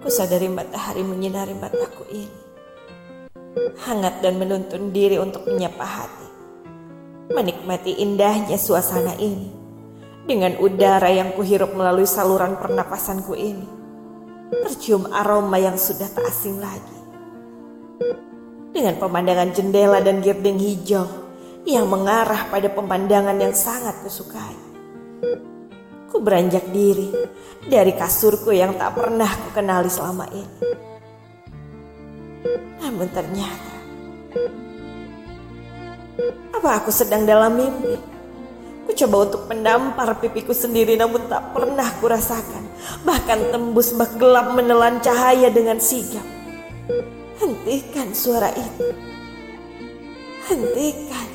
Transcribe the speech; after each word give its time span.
Kusadari 0.00 0.48
matahari 0.48 1.02
menyinari 1.04 1.54
mataku 1.58 2.08
ini. 2.08 2.40
Hangat 3.84 4.22
dan 4.22 4.38
menuntun 4.38 4.94
diri 4.94 5.18
untuk 5.18 5.44
menyapa 5.44 5.82
hati. 5.82 6.28
Menikmati 7.30 7.98
indahnya 7.98 8.56
suasana 8.58 9.14
ini. 9.18 9.50
Dengan 10.26 10.58
udara 10.62 11.10
yang 11.10 11.34
kuhirup 11.34 11.74
melalui 11.74 12.06
saluran 12.06 12.58
pernapasanku 12.58 13.34
ini. 13.34 13.68
Tercium 14.50 15.10
aroma 15.10 15.58
yang 15.58 15.78
sudah 15.78 16.10
tak 16.10 16.26
asing 16.26 16.58
lagi. 16.58 16.98
Dengan 18.70 18.98
pemandangan 19.02 19.50
jendela 19.50 19.98
dan 19.98 20.22
girding 20.22 20.58
hijau 20.58 21.06
yang 21.68 21.86
mengarah 21.90 22.48
pada 22.48 22.72
pemandangan 22.72 23.36
yang 23.36 23.54
sangat 23.54 24.00
kusukai. 24.00 24.56
Ku 26.10 26.18
beranjak 26.18 26.66
diri 26.74 27.14
dari 27.70 27.94
kasurku 27.94 28.50
yang 28.50 28.74
tak 28.74 28.98
pernah 28.98 29.30
kukenali 29.30 29.86
selama 29.86 30.26
ini. 30.34 30.58
Namun 32.82 33.06
ternyata, 33.14 33.74
apa 36.50 36.68
aku 36.82 36.90
sedang 36.90 37.22
dalam 37.22 37.54
mimpi? 37.54 37.94
Ku 38.84 38.90
coba 39.06 39.16
untuk 39.30 39.46
menampar 39.46 40.18
pipiku 40.18 40.50
sendiri 40.50 40.98
namun 40.98 41.30
tak 41.30 41.54
pernah 41.54 41.86
kurasakan. 42.02 42.66
Bahkan 43.06 43.54
tembus 43.54 43.94
bak 43.94 44.18
gelap 44.18 44.50
menelan 44.58 44.98
cahaya 44.98 45.46
dengan 45.46 45.78
sigap. 45.78 46.26
Hentikan 47.38 48.10
suara 48.10 48.50
itu. 48.50 48.90
Hentikan. 50.50 51.28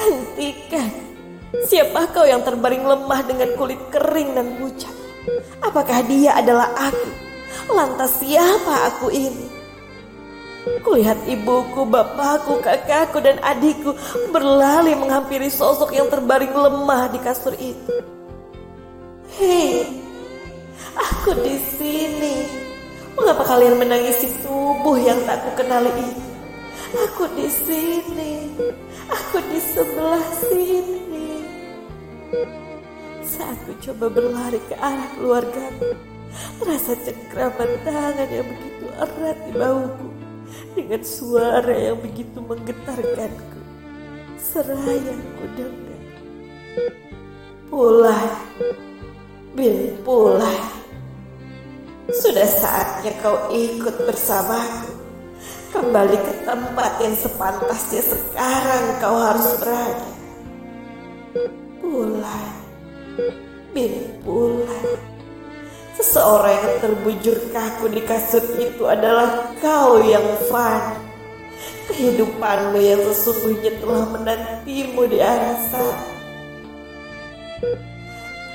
Hentikan. 0.00 0.99
Siapa 1.70 2.10
kau 2.10 2.26
yang 2.26 2.42
terbaring 2.42 2.82
lemah 2.82 3.22
dengan 3.30 3.54
kulit 3.54 3.78
kering 3.94 4.34
dan 4.34 4.58
pucat? 4.58 4.90
Apakah 5.62 6.02
dia 6.02 6.34
adalah 6.34 6.66
aku? 6.74 7.10
Lantas 7.70 8.18
siapa 8.18 8.90
aku 8.90 9.06
ini? 9.14 9.46
Kulihat 10.82 11.30
ibuku, 11.30 11.86
bapakku, 11.86 12.58
kakakku, 12.58 13.22
dan 13.22 13.38
adikku 13.46 13.94
berlari 14.34 14.98
menghampiri 14.98 15.46
sosok 15.46 15.94
yang 15.94 16.10
terbaring 16.10 16.50
lemah 16.50 17.06
di 17.14 17.22
kasur 17.22 17.54
itu. 17.54 18.02
Hei, 19.38 19.86
aku 20.98 21.38
di 21.38 21.54
sini. 21.78 22.50
Mengapa 23.14 23.46
kalian 23.46 23.78
menangisi 23.78 24.26
tubuh 24.42 24.98
yang 24.98 25.22
tak 25.22 25.38
kukenali 25.46 25.94
ini? 25.94 26.18
Aku 26.98 27.30
di 27.38 27.46
sini. 27.46 28.58
Aku 29.06 29.38
di 29.38 29.62
sebelah 29.62 30.26
sini. 30.50 30.99
Saat 33.26 33.58
ku 33.66 33.74
coba 33.82 34.06
berlari 34.06 34.62
ke 34.70 34.78
arah 34.78 35.10
keluarga, 35.18 35.66
rasa 36.62 36.94
cengkraman 37.02 37.70
tangan 37.82 38.28
yang 38.30 38.46
begitu 38.46 38.86
erat 39.02 39.38
di 39.50 39.52
bahuku 39.58 40.08
dengan 40.78 41.02
suara 41.02 41.74
yang 41.74 41.98
begitu 41.98 42.38
menggetarkanku. 42.38 43.60
Seraya 44.38 45.14
ku 45.38 45.44
dengar. 45.58 46.02
Pulang, 47.66 48.34
Bil 49.50 49.98
pulang. 50.06 50.66
Sudah 52.10 52.46
saatnya 52.46 53.10
kau 53.22 53.50
ikut 53.50 54.06
bersamaku. 54.06 54.94
Kembali 55.70 56.18
ke 56.18 56.34
tempat 56.46 56.98
yang 57.02 57.14
sepantasnya 57.14 58.02
sekarang 58.02 58.84
kau 59.02 59.18
harus 59.18 59.50
berada. 59.62 60.10
Pulang. 61.90 62.54
Bin 63.74 64.22
pulang. 64.22 64.94
Seseorang 65.98 66.54
yang 66.54 66.76
terbujur 66.78 67.34
kaku 67.50 67.90
di 67.90 67.98
kasur 68.06 68.46
itu 68.62 68.86
adalah 68.86 69.50
kau 69.58 69.98
yang 69.98 70.22
fan. 70.46 70.94
Kehidupanmu 71.90 72.78
yang 72.78 73.02
sesungguhnya 73.10 73.74
telah 73.82 74.06
menantimu 74.06 75.02
di 75.10 75.18
arah 75.18 75.58
sana. 75.66 76.06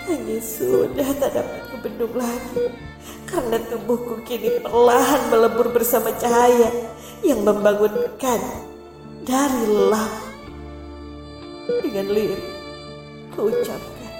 Hanya 0.08 0.40
sudah 0.40 1.10
tak 1.20 1.36
dapat 1.36 1.62
kubendung 1.76 2.16
lagi 2.16 2.72
karena 3.28 3.60
tubuhku 3.68 4.24
kini 4.24 4.64
perlahan 4.64 5.28
melebur 5.28 5.76
bersama 5.76 6.16
cahaya 6.16 6.72
yang 7.20 7.44
membangunkan 7.44 8.40
dari 9.28 9.64
lelah. 9.68 10.24
Dengan 11.84 12.08
lirik, 12.16 12.55
ku 13.36 13.52
ucapkan, 13.52 14.14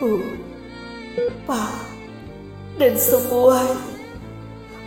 Bu, 0.00 0.18
Pa, 1.44 1.68
dan 2.80 2.96
semuanya, 2.96 3.76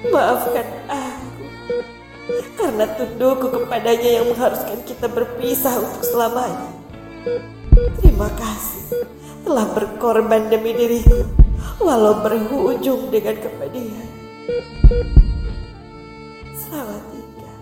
maafkan 0.09 0.67
aku. 0.89 1.45
Karena 2.57 2.85
tundukku 2.97 3.47
kepadanya 3.53 4.09
yang 4.21 4.25
mengharuskan 4.33 4.81
kita 4.83 5.05
berpisah 5.05 5.77
untuk 5.77 6.01
selamanya. 6.01 6.73
Terima 8.01 8.29
kasih 8.33 9.05
telah 9.45 9.69
berkorban 9.77 10.49
demi 10.49 10.73
diriku 10.73 11.29
walau 11.77 12.17
berujung 12.25 13.13
dengan 13.13 13.37
kepedihan. 13.37 14.09
Selamat 16.57 17.03
tinggal. 17.13 17.57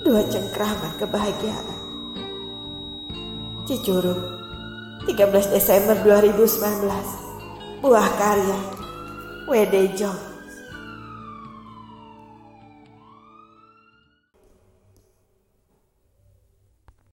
Dua 0.00 0.24
cengkraman 0.24 0.96
kebahagiaan. 0.96 1.76
Cicurug, 3.68 4.16
13 5.04 5.52
Desember 5.52 5.92
2019. 6.00 7.84
Buah 7.84 8.08
karya 8.16 8.58
WD 9.44 9.74
Jong. 10.00 10.29